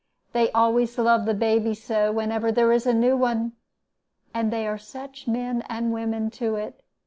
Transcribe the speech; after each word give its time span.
They 0.33 0.49
always 0.53 0.97
love 0.97 1.25
the 1.27 1.35
baby 1.35 1.75
so, 1.75 2.11
whenever 2.11 2.51
there 2.51 2.71
is 2.71 2.87
a 2.87 2.91
new 2.95 3.15
one. 3.15 3.51
And 4.33 4.51
they 4.51 4.65
are 4.65 4.79
such 4.79 5.27
men 5.27 5.61
and 5.69 5.93
women 5.93 6.31
to 6.41 6.55
it. 6.55 6.81